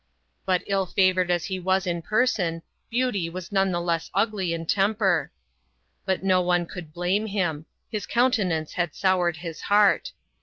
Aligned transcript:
But 0.47 0.63
ill 0.65 0.87
favoured 0.87 1.29
as 1.29 1.45
he 1.45 1.59
was 1.59 1.85
in 1.85 2.01
person, 2.01 2.63
Beauty 2.89 3.29
was 3.29 3.51
none 3.51 3.71
the 3.71 3.79
less 3.79 4.09
ugly 4.15 4.51
in 4.51 4.65
temper; 4.65 5.31
but 6.05 6.23
no 6.23 6.41
one 6.41 6.65
could 6.65 6.91
blame 6.91 7.27
him; 7.27 7.67
his 7.87 8.07
countenance 8.07 8.73
had 8.73 8.95
soured 8.95 9.37
his 9.37 9.61
heart. 9.61 10.13